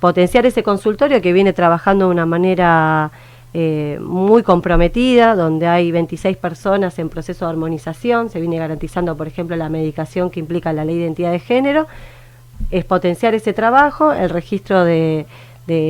potenciar 0.00 0.46
ese 0.46 0.62
consultorio 0.62 1.20
que 1.20 1.32
viene 1.32 1.52
trabajando 1.52 2.06
de 2.06 2.10
una 2.12 2.26
manera 2.26 3.10
eh, 3.54 3.98
muy 4.00 4.42
comprometida, 4.42 5.34
donde 5.34 5.66
hay 5.66 5.90
26 5.90 6.36
personas 6.36 6.98
en 6.98 7.08
proceso 7.08 7.46
de 7.46 7.52
armonización, 7.52 8.30
se 8.30 8.40
viene 8.40 8.58
garantizando, 8.58 9.16
por 9.16 9.26
ejemplo, 9.26 9.56
la 9.56 9.68
medicación 9.68 10.30
que 10.30 10.40
implica 10.40 10.72
la 10.72 10.84
ley 10.84 10.96
de 10.96 11.04
identidad 11.04 11.32
de 11.32 11.40
género, 11.40 11.86
es 12.70 12.84
potenciar 12.84 13.34
ese 13.34 13.52
trabajo, 13.52 14.12
el 14.12 14.30
registro 14.30 14.84
de, 14.84 15.26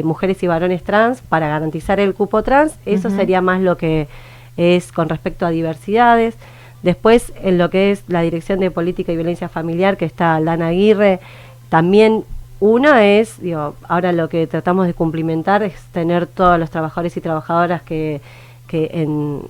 mujeres 0.04 0.42
y 0.42 0.48
varones 0.48 0.82
trans 0.82 1.20
para 1.20 1.46
garantizar 1.46 2.00
el 2.00 2.12
cupo 2.12 2.42
trans, 2.42 2.74
eso 2.84 3.10
sería 3.10 3.40
más 3.40 3.60
lo 3.60 3.76
que 3.76 4.08
es 4.56 4.90
con 4.90 5.08
respecto 5.08 5.46
a 5.46 5.50
diversidades. 5.50 6.34
Después, 6.82 7.32
en 7.42 7.58
lo 7.58 7.70
que 7.70 7.92
es 7.92 8.02
la 8.08 8.22
Dirección 8.22 8.58
de 8.58 8.72
Política 8.72 9.12
y 9.12 9.16
Violencia 9.16 9.48
Familiar, 9.48 9.96
que 9.96 10.04
está 10.04 10.38
Lana 10.40 10.68
Aguirre, 10.68 11.20
también 11.68 12.24
una 12.60 13.06
es, 13.06 13.40
digo, 13.40 13.76
ahora 13.88 14.10
lo 14.12 14.28
que 14.28 14.46
tratamos 14.46 14.86
de 14.86 14.94
cumplimentar 14.94 15.62
es 15.62 15.80
tener 15.92 16.26
todos 16.26 16.58
los 16.58 16.70
trabajadores 16.70 17.16
y 17.16 17.20
trabajadoras 17.20 17.82
que, 17.82 18.20
que, 18.66 18.90
en, 18.94 19.42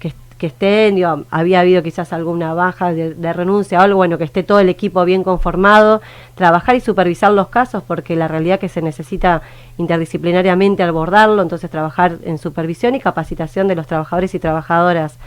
que, 0.00 0.46
estén, 0.46 0.96
digo, 0.96 1.24
había 1.30 1.60
habido 1.60 1.82
quizás 1.82 2.12
alguna 2.12 2.52
baja 2.54 2.92
de, 2.92 3.32
renuncia 3.32 3.78
o 3.78 3.82
algo, 3.82 3.98
bueno, 3.98 4.18
que 4.18 4.24
esté 4.24 4.42
todo 4.42 4.58
el 4.58 4.68
equipo 4.68 5.04
bien 5.04 5.22
conformado, 5.22 6.00
trabajar 6.34 6.74
y 6.74 6.80
supervisar 6.80 7.30
los 7.30 7.48
casos, 7.48 7.84
porque 7.86 8.16
la 8.16 8.26
realidad 8.26 8.58
que 8.58 8.68
se 8.68 8.82
necesita 8.82 9.42
interdisciplinariamente 9.78 10.82
abordarlo, 10.82 11.42
entonces 11.42 11.70
trabajar 11.70 12.16
en 12.24 12.38
supervisión 12.38 12.96
y 12.96 13.00
capacitación 13.00 13.68
de 13.68 13.76
los 13.76 13.86
trabajadores 13.86 14.34
y 14.34 14.40
trabajadoras 14.40 15.18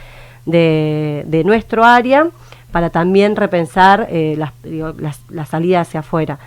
de, 0.44 1.42
nuestro 1.46 1.84
área 1.84 2.28
para 2.70 2.90
también 2.90 3.36
repensar 3.36 4.08
eh, 4.10 4.36
las, 4.36 5.20
la 5.30 5.46
salida 5.46 5.80
hacia 5.80 6.00
afuera. 6.00 6.38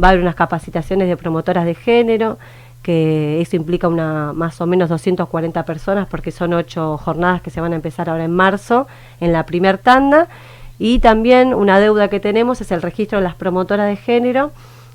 Va 0.00 0.08
a 0.08 0.10
haber 0.10 0.22
unas 0.22 0.34
capacitaciones 0.34 1.08
de 1.08 1.16
promotoras 1.16 1.64
de 1.64 1.74
género, 1.74 2.38
que 2.82 3.40
eso 3.40 3.56
implica 3.56 3.88
una 3.88 4.32
más 4.32 4.60
o 4.60 4.66
menos 4.66 4.88
240 4.88 5.64
personas 5.64 6.08
porque 6.08 6.30
son 6.32 6.52
ocho 6.52 6.98
jornadas 6.98 7.40
que 7.40 7.50
se 7.50 7.60
van 7.60 7.72
a 7.72 7.76
empezar 7.76 8.10
ahora 8.10 8.24
en 8.24 8.32
marzo 8.32 8.86
en 9.20 9.32
la 9.32 9.46
primer 9.46 9.78
tanda 9.78 10.28
y 10.78 10.98
también 10.98 11.54
una 11.54 11.78
deuda 11.78 12.08
que 12.08 12.18
tenemos 12.18 12.60
es 12.60 12.72
el 12.72 12.82
registro 12.82 13.18
de 13.18 13.24
las 13.24 13.36
promotoras 13.36 13.86
de 13.86 13.96
género 13.96 14.50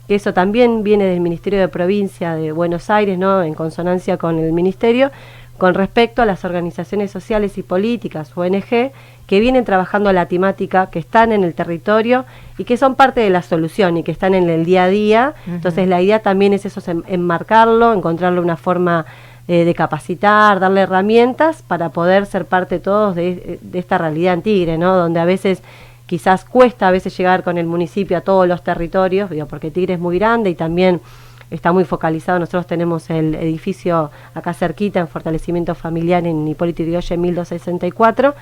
que 0.07 0.15
eso 0.15 0.33
también 0.33 0.83
viene 0.83 1.05
del 1.05 1.19
Ministerio 1.19 1.59
de 1.59 1.67
Provincia 1.67 2.35
de 2.35 2.51
Buenos 2.51 2.89
Aires, 2.89 3.17
¿no? 3.17 3.43
en 3.43 3.53
consonancia 3.53 4.17
con 4.17 4.39
el 4.39 4.53
Ministerio, 4.53 5.11
con 5.57 5.73
respecto 5.73 6.21
a 6.21 6.25
las 6.25 6.45
organizaciones 6.45 7.11
sociales 7.11 7.57
y 7.57 7.63
políticas, 7.63 8.31
ONG, 8.35 8.91
que 9.27 9.39
vienen 9.41 9.65
trabajando 9.65 10.11
la 10.13 10.27
temática, 10.27 10.89
que 10.89 10.99
están 10.99 11.31
en 11.31 11.43
el 11.43 11.53
territorio 11.53 12.25
y 12.57 12.63
que 12.63 12.77
son 12.77 12.95
parte 12.95 13.19
de 13.21 13.29
la 13.29 13.41
solución 13.41 13.97
y 13.97 14.03
que 14.03 14.11
están 14.11 14.33
en 14.33 14.49
el 14.49 14.63
día 14.63 14.85
a 14.85 14.87
día. 14.87 15.33
Entonces 15.47 15.87
la 15.87 16.01
idea 16.01 16.19
también 16.19 16.53
es 16.53 16.65
eso, 16.65 16.81
enmarcarlo, 17.07 17.93
encontrarle 17.93 18.39
una 18.39 18.55
forma 18.55 19.05
eh, 19.49 19.65
de 19.65 19.73
capacitar, 19.73 20.59
darle 20.59 20.81
herramientas 20.81 21.61
para 21.61 21.89
poder 21.89 22.25
ser 22.25 22.45
parte 22.45 22.79
todos 22.79 23.15
de, 23.15 23.59
de, 23.61 23.79
esta 23.79 23.97
realidad 23.97 24.33
en 24.33 24.41
Tigre, 24.41 24.77
¿no? 24.77 24.95
donde 24.95 25.19
a 25.19 25.25
veces 25.25 25.61
quizás 26.05 26.43
cuesta 26.45 26.87
a 26.87 26.91
veces 26.91 27.17
llegar 27.17 27.43
con 27.43 27.57
el 27.57 27.65
municipio 27.65 28.17
a 28.17 28.21
todos 28.21 28.47
los 28.47 28.63
territorios, 28.63 29.29
digo, 29.29 29.45
porque 29.45 29.71
Tigre 29.71 29.95
es 29.95 29.99
muy 29.99 30.19
grande 30.19 30.49
y 30.49 30.55
también 30.55 31.01
está 31.51 31.71
muy 31.71 31.85
focalizado. 31.85 32.39
Nosotros 32.39 32.67
tenemos 32.67 33.09
el 33.09 33.35
edificio 33.35 34.11
acá 34.33 34.53
cerquita 34.53 34.99
en 34.99 35.07
fortalecimiento 35.07 35.75
familiar 35.75 36.25
en 36.27 36.47
Hipólito 36.47 36.83
Yrigoyen 36.83 37.21
1264 37.21 38.35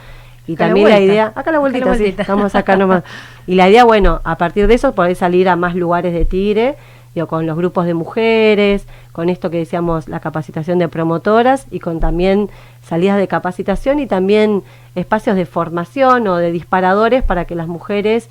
y 0.47 0.55
también 0.55 0.89
la, 0.89 1.00
idea, 1.00 1.33
acá 1.35 1.51
la 1.51 1.59
vueltita, 1.59 1.85
acá 1.85 1.97
Sí, 1.97 2.05
estamos 2.17 2.53
acá 2.55 2.75
nomás. 2.75 3.03
Y 3.47 3.55
la 3.55 3.69
idea, 3.69 3.83
bueno, 3.83 4.21
a 4.24 4.38
partir 4.38 4.67
de 4.67 4.75
eso 4.75 4.93
poder 4.93 5.15
salir 5.15 5.50
a 5.50 5.55
más 5.55 5.75
lugares 5.75 6.13
de 6.13 6.25
Tigre, 6.25 6.75
digo, 7.15 7.27
con 7.27 7.47
los 7.47 7.57
grupos 7.57 7.85
de 7.85 7.93
mujeres, 7.95 8.85
con 9.12 9.29
esto 9.29 9.50
que 9.50 9.57
decíamos, 9.57 10.07
la 10.07 10.19
capacitación 10.19 10.77
de 10.77 10.88
promotoras 10.88 11.65
y 11.71 11.79
con 11.79 12.00
también 12.00 12.50
salidas 12.83 13.17
de 13.17 13.27
capacitación 13.27 14.00
y 14.00 14.05
también 14.05 14.62
espacios 14.93 15.35
de 15.35 15.45
formación 15.45 16.27
o 16.27 16.38
de 16.38 16.51
disparadores 16.51 17.24
para 17.24 17.45
que 17.45 17.55
las 17.55 17.67
mujeres 17.67 18.29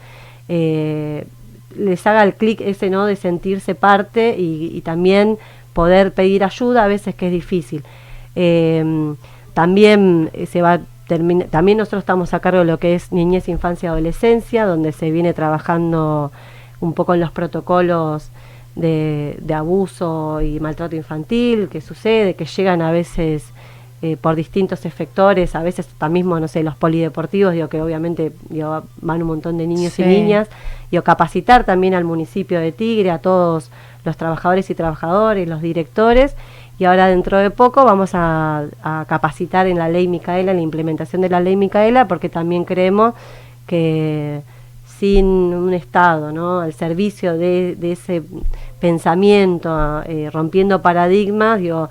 eh, 0.49 1.27
les 1.77 2.07
haga 2.07 2.23
el 2.23 2.35
clic 2.35 2.61
ese 2.61 2.91
no 2.91 3.07
de 3.07 3.17
sentirse 3.17 3.75
parte 3.75 4.37
y, 4.39 4.81
también 4.83 5.39
poder 5.73 6.13
pedir 6.13 6.45
ayuda 6.45 6.85
a 6.85 6.89
veces 6.89 7.15
que 7.15 7.27
es 7.27 7.33
difícil. 7.33 7.83
Em, 8.35 9.17
también 9.55 10.31
eh, 10.33 10.47
se 10.47 10.63
va 10.63 10.81
también 11.07 11.77
nosotros 11.77 12.03
estamos 12.03 12.33
a 12.33 12.41
cargo 12.41 12.61
de 12.61 12.65
lo 12.65 12.79
que 12.79 12.95
es 12.95 13.13
niñez, 13.13 13.49
infancia, 13.49 13.91
adolescencia, 13.91 14.65
donde 14.65 14.93
se 14.93 15.11
viene 15.11 15.35
trabajando 15.35 16.33
un 16.81 16.95
poco 16.95 17.13
en 17.13 17.21
los 17.21 17.31
protocolos 17.31 18.31
de, 18.75 19.37
de 19.41 19.55
abuso 19.55 20.41
y 20.41 20.61
maltrato 20.61 20.97
infantil 20.97 21.69
que 21.69 21.83
sucede, 21.83 22.35
que 22.35 22.47
llegan 22.47 22.81
a 22.81 22.91
veces 22.91 23.45
eh, 24.03 24.17
por 24.21 24.35
distintos 24.35 24.85
efectores, 24.85 25.55
a 25.55 25.63
veces 25.63 25.87
también, 25.99 26.29
no 26.29 26.49
sé, 26.49 26.63
los 26.63 26.77
polideportivos, 26.77 27.55
digo 27.55 27.69
que 27.69 27.81
obviamente 27.81 28.33
van 29.01 29.23
un 29.23 29.29
montón 29.29 29.57
de 29.57 29.67
niños 29.67 29.99
y 29.99 30.03
niñas, 30.03 30.49
digo, 30.91 31.03
capacitar 31.03 31.65
también 31.65 31.95
al 31.95 32.05
municipio 32.05 32.61
de 32.61 32.73
Tigre, 32.73 33.11
a 33.11 33.19
todos 33.19 33.71
los 34.05 34.17
trabajadores 34.17 34.69
y 34.69 34.75
trabajadores, 34.75 35.49
los 35.49 35.63
directores, 35.63 36.37
y 36.79 36.85
ahora 36.85 37.07
dentro 37.07 37.39
de 37.39 37.51
poco 37.51 37.85
vamos 37.85 38.11
a, 38.15 38.67
capacitar 39.09 39.67
en 39.67 39.79
la 39.79 39.89
ley 39.89 40.09
Micaela, 40.09 40.51
en 40.51 40.59
la 40.59 40.63
implementación 40.63 41.23
de 41.23 41.29
la 41.29 41.41
ley 41.41 41.57
Micaela, 41.57 42.09
porque 42.09 42.29
también 42.29 42.65
creemos 42.65 43.15
que 43.67 44.43
sin 44.99 45.25
un 45.25 45.73
Estado, 45.73 46.33
¿no? 46.33 46.61
al 46.61 46.73
servicio 46.73 47.39
de, 47.39 47.77
ese 47.81 48.23
pensamiento, 48.81 50.03
eh, 50.05 50.31
rompiendo 50.33 50.83
paradigmas, 50.83 51.61
digo, 51.61 51.89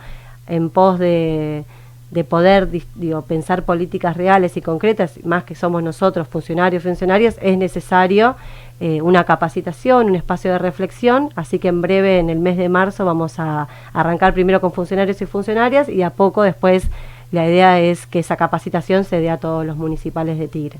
en 0.47 0.69
pos 0.69 0.99
de 0.99 1.63
de 2.13 2.23
poder 2.23 2.69
digo, 2.95 3.23
pensar 3.23 3.63
políticas 3.63 4.15
reales 4.15 4.55
y 4.55 4.61
concretas, 4.61 5.19
más 5.25 5.43
que 5.43 5.55
somos 5.55 5.81
nosotros 5.81 6.27
funcionarios 6.27 6.83
funcionarias, 6.83 7.39
es 7.41 7.57
necesario 7.57 8.35
eh, 8.79 9.01
una 9.01 9.23
capacitación, 9.23 10.07
un 10.07 10.15
espacio 10.15 10.51
de 10.51 10.59
reflexión, 10.59 11.31
así 11.35 11.57
que 11.57 11.69
en 11.69 11.81
breve, 11.81 12.19
en 12.19 12.29
el 12.29 12.39
mes 12.39 12.57
de 12.57 12.69
marzo, 12.69 13.03
vamos 13.03 13.39
a 13.39 13.67
arrancar 13.93 14.33
primero 14.33 14.61
con 14.61 14.71
funcionarios 14.71 15.21
y 15.21 15.25
funcionarias 15.25 15.89
y 15.89 16.03
a 16.03 16.11
poco 16.11 16.43
después 16.43 16.87
la 17.31 17.47
idea 17.47 17.79
es 17.79 18.05
que 18.05 18.19
esa 18.19 18.37
capacitación 18.37 19.05
se 19.05 19.19
dé 19.19 19.31
a 19.31 19.37
todos 19.37 19.65
los 19.65 19.75
municipales 19.75 20.37
de 20.37 20.47
Tigre. 20.47 20.77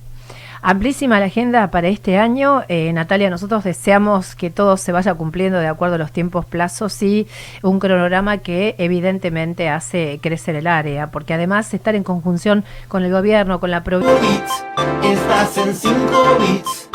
Amplísima 0.65 1.19
la 1.19 1.25
agenda 1.25 1.69
para 1.71 1.89
este 1.89 2.17
año. 2.17 2.63
Eh, 2.69 2.93
Natalia, 2.93 3.29
nosotros 3.29 3.65
deseamos 3.65 4.33
que 4.33 4.49
todo 4.49 4.77
se 4.77 4.93
vaya 4.93 5.13
cumpliendo 5.13 5.59
de 5.59 5.67
acuerdo 5.67 5.95
a 5.95 5.97
los 5.97 6.13
tiempos, 6.13 6.45
plazos 6.45 7.03
y 7.03 7.27
un 7.61 7.79
cronograma 7.79 8.37
que 8.37 8.73
evidentemente 8.77 9.67
hace 9.67 10.19
crecer 10.21 10.55
el 10.55 10.67
área, 10.67 11.11
porque 11.11 11.33
además 11.33 11.73
estar 11.73 11.95
en 11.95 12.03
conjunción 12.03 12.63
con 12.87 13.03
el 13.03 13.11
gobierno, 13.11 13.59
con 13.59 13.71
la 13.71 13.83
provincia. 13.83 14.73
Estás 15.03 15.57
en 15.57 15.75
5 15.75 15.93
bits, 16.39 16.89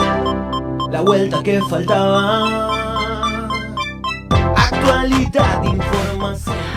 la 0.91 1.03
vuelta 1.03 1.43
que 1.43 1.61
faltaba. 1.61 2.71
Actualidad. 4.57 6.08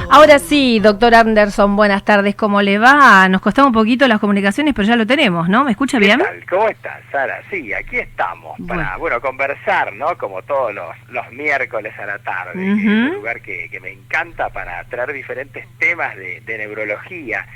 Ahora 0.09 0.39
sí, 0.39 0.79
doctor 0.79 1.15
Anderson, 1.15 1.75
buenas 1.75 2.03
tardes, 2.03 2.35
¿cómo 2.35 2.61
le 2.61 2.77
va? 2.77 3.27
Nos 3.29 3.41
costaba 3.41 3.67
un 3.67 3.73
poquito 3.73 4.07
las 4.07 4.19
comunicaciones, 4.19 4.73
pero 4.73 4.87
ya 4.87 4.95
lo 4.95 5.07
tenemos, 5.07 5.47
¿no? 5.47 5.63
¿Me 5.63 5.71
escucha 5.71 5.99
bien? 5.99 6.21
¿Cómo 6.49 6.67
estás, 6.67 7.01
Sara? 7.11 7.41
Sí, 7.49 7.73
aquí 7.73 7.97
estamos 7.97 8.57
para, 8.67 8.97
bueno, 8.97 9.21
conversar, 9.21 9.93
¿no? 9.93 10.17
Como 10.17 10.41
todos 10.41 10.73
los, 10.73 10.89
los 11.09 11.31
miércoles 11.31 11.97
a 11.97 12.05
la 12.05 12.19
tarde, 12.19 12.61
es 12.61 12.85
un 12.85 13.13
lugar 13.15 13.41
que, 13.41 13.69
que, 13.69 13.79
me 13.79 13.91
encanta 13.91 14.49
para 14.49 14.83
traer 14.85 15.13
diferentes 15.13 15.65
temas 15.79 16.15
de, 16.17 16.41
neurología. 16.45 17.47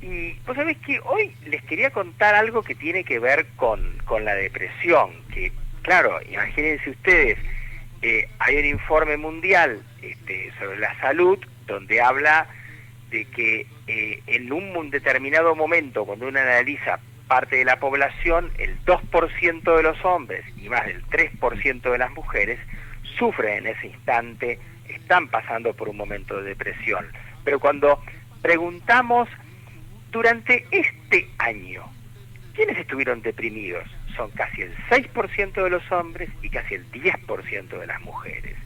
Y 0.00 0.34
vos 0.46 0.56
sabés 0.56 0.78
que 0.78 1.00
hoy 1.00 1.34
les 1.46 1.62
quería 1.64 1.90
contar 1.90 2.34
algo 2.34 2.62
que 2.62 2.74
tiene 2.74 3.04
que 3.04 3.18
ver 3.18 3.46
con, 3.56 3.80
con 4.04 4.24
la 4.24 4.34
depresión, 4.34 5.10
que, 5.34 5.52
claro, 5.82 6.20
imagínense 6.30 6.90
ustedes, 6.90 7.38
eh, 8.02 8.28
hay 8.40 8.56
un 8.56 8.64
informe 8.64 9.16
mundial 9.16 9.82
este, 10.02 10.52
sobre 10.58 10.78
la 10.78 10.98
salud 11.00 11.38
donde 11.66 12.00
habla 12.00 12.48
de 13.10 13.24
que 13.26 13.66
eh, 13.86 14.22
en 14.26 14.52
un 14.52 14.90
determinado 14.90 15.54
momento, 15.54 16.04
cuando 16.04 16.26
uno 16.26 16.40
analiza 16.40 16.98
parte 17.28 17.56
de 17.56 17.64
la 17.64 17.78
población, 17.78 18.50
el 18.58 18.78
2% 18.84 19.76
de 19.76 19.82
los 19.82 20.04
hombres 20.04 20.44
y 20.56 20.68
más 20.68 20.84
del 20.86 21.04
3% 21.06 21.92
de 21.92 21.98
las 21.98 22.10
mujeres 22.10 22.58
sufren 23.18 23.58
en 23.58 23.66
ese 23.68 23.86
instante, 23.88 24.58
están 24.88 25.28
pasando 25.28 25.72
por 25.74 25.88
un 25.88 25.96
momento 25.96 26.36
de 26.42 26.50
depresión. 26.50 27.06
Pero 27.44 27.60
cuando 27.60 28.02
preguntamos 28.40 29.28
durante 30.10 30.66
este 30.70 31.28
año, 31.38 31.84
¿quiénes 32.54 32.78
estuvieron 32.78 33.22
deprimidos? 33.22 33.88
Son 34.16 34.30
casi 34.30 34.62
el 34.62 34.76
6% 34.90 35.52
de 35.52 35.70
los 35.70 35.90
hombres 35.92 36.30
y 36.42 36.50
casi 36.50 36.74
el 36.74 36.90
10% 36.90 37.78
de 37.78 37.86
las 37.86 38.00
mujeres. 38.00 38.56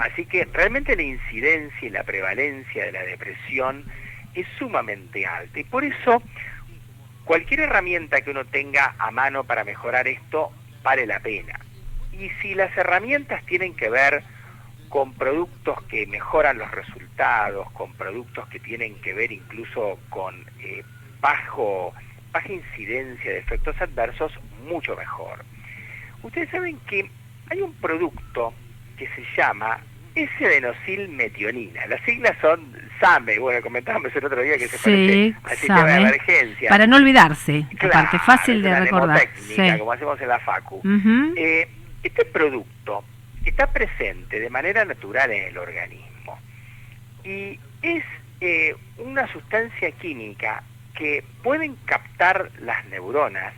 Así 0.00 0.26
que 0.26 0.44
realmente 0.44 0.96
la 0.96 1.02
incidencia 1.02 1.88
y 1.88 1.90
la 1.90 2.04
prevalencia 2.04 2.84
de 2.84 2.92
la 2.92 3.02
depresión 3.02 3.84
es 4.34 4.46
sumamente 4.58 5.26
alta 5.26 5.58
y 5.58 5.64
por 5.64 5.84
eso 5.84 6.22
cualquier 7.24 7.60
herramienta 7.60 8.20
que 8.20 8.30
uno 8.30 8.44
tenga 8.44 8.94
a 8.98 9.10
mano 9.10 9.44
para 9.44 9.64
mejorar 9.64 10.06
esto 10.06 10.52
vale 10.82 11.06
la 11.06 11.20
pena. 11.20 11.58
Y 12.12 12.28
si 12.40 12.54
las 12.54 12.76
herramientas 12.76 13.44
tienen 13.46 13.74
que 13.74 13.88
ver 13.88 14.22
con 14.88 15.14
productos 15.14 15.82
que 15.84 16.06
mejoran 16.06 16.58
los 16.58 16.70
resultados, 16.70 17.70
con 17.72 17.92
productos 17.94 18.48
que 18.48 18.58
tienen 18.60 18.94
que 19.00 19.14
ver 19.14 19.30
incluso 19.32 19.98
con 20.10 20.44
eh, 20.60 20.82
bajo 21.20 21.94
baja 22.32 22.52
incidencia 22.52 23.30
de 23.30 23.38
efectos 23.38 23.80
adversos, 23.80 24.32
mucho 24.60 24.96
mejor. 24.96 25.44
Ustedes 26.22 26.50
saben 26.50 26.78
que 26.88 27.10
hay 27.50 27.60
un 27.60 27.72
producto 27.74 28.52
que 28.96 29.08
se 29.08 29.24
llama 29.36 29.80
S-adenosil 30.14 31.08
metionina. 31.08 31.86
Las 31.86 32.00
siglas 32.02 32.36
son 32.40 32.72
SAME. 33.00 33.38
Bueno, 33.38 33.62
comentábamos 33.62 34.14
el 34.14 34.24
otro 34.24 34.42
día 34.42 34.58
que 34.58 34.68
se 34.68 34.78
parece 34.78 35.34
al 35.44 35.56
sistema 35.56 35.84
de 35.84 35.96
emergencia. 35.96 36.68
Para 36.68 36.86
no 36.86 36.96
olvidarse, 36.96 37.66
aparte, 37.80 38.18
fácil 38.18 38.62
de 38.62 38.80
recordar. 38.80 39.28
como 39.78 39.92
hacemos 39.92 40.20
en 40.20 40.28
la 40.28 40.38
FACU. 40.40 40.82
Eh, 41.36 41.68
este 42.02 42.24
producto 42.24 43.04
está 43.44 43.72
presente 43.72 44.40
de 44.40 44.50
manera 44.50 44.84
natural 44.84 45.30
en 45.30 45.44
el 45.48 45.58
organismo 45.58 46.38
y 47.24 47.58
es 47.82 48.04
eh, 48.40 48.74
una 48.98 49.30
sustancia 49.32 49.90
química 49.92 50.62
que 50.94 51.24
pueden 51.42 51.76
captar 51.86 52.50
las 52.60 52.84
neuronas 52.86 53.54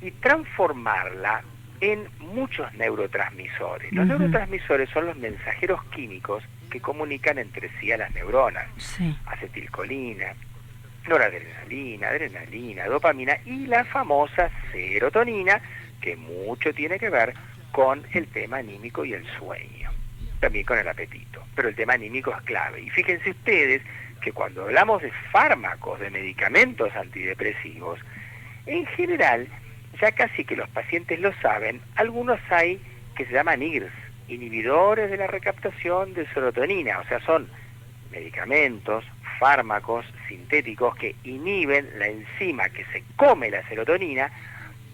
y 0.00 0.10
transformarla 0.12 1.42
en 1.80 2.08
muchos 2.18 2.72
neurotransmisores. 2.74 3.92
Los 3.92 4.06
neurotransmisores 4.06 4.90
son 4.90 5.06
los 5.06 5.16
mensajeros 5.16 5.82
químicos 5.84 6.44
que 6.70 6.80
comunican 6.80 7.38
entre 7.38 7.70
sí 7.78 7.90
a 7.90 7.96
las 7.96 8.14
neuronas. 8.14 8.66
Acetilcolina, 9.26 10.34
noradrenalina, 11.08 12.08
adrenalina, 12.08 12.86
dopamina 12.86 13.38
y 13.44 13.66
la 13.66 13.84
famosa 13.84 14.50
serotonina, 14.72 15.60
que 16.00 16.16
mucho 16.16 16.72
tiene 16.72 16.98
que 16.98 17.10
ver 17.10 17.34
con 17.72 18.04
el 18.12 18.26
tema 18.28 18.58
anímico 18.58 19.04
y 19.04 19.14
el 19.14 19.26
sueño, 19.38 19.90
también 20.40 20.64
con 20.64 20.78
el 20.78 20.88
apetito, 20.88 21.42
pero 21.54 21.68
el 21.68 21.74
tema 21.74 21.94
anímico 21.94 22.32
es 22.34 22.42
clave. 22.42 22.82
Y 22.82 22.90
fíjense 22.90 23.30
ustedes 23.30 23.82
que 24.20 24.32
cuando 24.32 24.62
hablamos 24.62 25.02
de 25.02 25.10
fármacos, 25.32 25.98
de 26.00 26.10
medicamentos 26.10 26.94
antidepresivos, 26.94 27.98
en 28.66 28.86
general, 28.86 29.48
ya 30.00 30.12
casi 30.12 30.44
que 30.44 30.56
los 30.56 30.68
pacientes 30.70 31.20
lo 31.20 31.32
saben, 31.40 31.80
algunos 31.96 32.40
hay 32.50 32.80
que 33.14 33.26
se 33.26 33.32
llaman 33.32 33.62
IRS, 33.62 33.92
inhibidores 34.28 35.10
de 35.10 35.16
la 35.16 35.26
recaptación 35.26 36.14
de 36.14 36.26
serotonina, 36.28 36.98
o 37.00 37.04
sea, 37.04 37.20
son 37.20 37.48
medicamentos, 38.10 39.04
fármacos 39.38 40.04
sintéticos 40.28 40.94
que 40.96 41.16
inhiben 41.24 41.88
la 41.98 42.08
enzima 42.08 42.68
que 42.68 42.84
se 42.86 43.02
come 43.16 43.50
la 43.50 43.66
serotonina 43.68 44.30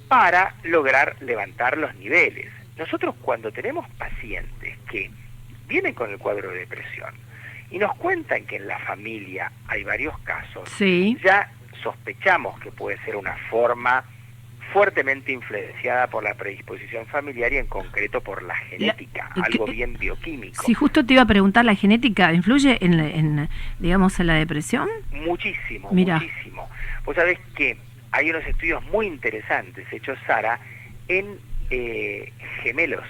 para 0.08 0.54
lograr 0.62 1.16
levantar 1.20 1.76
los 1.76 1.94
niveles. 1.96 2.50
Nosotros 2.76 3.14
cuando 3.22 3.50
tenemos 3.50 3.88
pacientes 3.90 4.78
que 4.90 5.10
vienen 5.66 5.94
con 5.94 6.10
el 6.10 6.18
cuadro 6.18 6.50
de 6.50 6.60
depresión 6.60 7.12
y 7.70 7.78
nos 7.78 7.94
cuentan 7.96 8.46
que 8.46 8.56
en 8.56 8.68
la 8.68 8.78
familia 8.80 9.50
hay 9.66 9.82
varios 9.82 10.16
casos, 10.20 10.68
ya 10.78 11.50
sospechamos 11.82 12.58
que 12.60 12.70
puede 12.70 12.98
ser 13.04 13.16
una 13.16 13.36
forma 13.50 14.04
fuertemente 14.76 15.32
influenciada 15.32 16.06
por 16.08 16.22
la 16.22 16.34
predisposición 16.34 17.06
familiar 17.06 17.50
y 17.50 17.56
en 17.56 17.66
concreto 17.66 18.20
por 18.20 18.42
la 18.42 18.54
genética, 18.54 19.30
algo 19.42 19.64
bien 19.64 19.94
bioquímico. 19.94 20.62
Si 20.62 20.74
justo 20.74 21.02
te 21.02 21.14
iba 21.14 21.22
a 21.22 21.26
preguntar, 21.26 21.64
¿la 21.64 21.74
genética 21.74 22.30
influye 22.34 22.76
en, 22.84 23.48
digamos, 23.78 24.20
en 24.20 24.26
la 24.26 24.34
depresión? 24.34 24.86
Muchísimo, 25.12 25.88
muchísimo. 25.90 26.68
Vos 27.06 27.16
sabés 27.16 27.38
que 27.56 27.78
hay 28.10 28.28
unos 28.28 28.44
estudios 28.44 28.84
muy 28.92 29.06
interesantes 29.06 29.90
hechos, 29.90 30.18
Sara, 30.26 30.60
en 31.08 31.38
eh, 31.70 32.30
gemelos 32.62 33.06